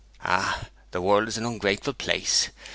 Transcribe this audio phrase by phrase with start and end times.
[0.23, 2.49] 'Ah, the world is an ungrateful place!